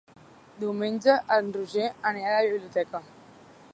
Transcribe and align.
Diumenge 0.61 1.17
en 1.37 1.51
Roger 1.57 1.91
anirà 2.13 2.33
a 2.33 2.41
la 2.41 2.49
biblioteca. 2.49 3.03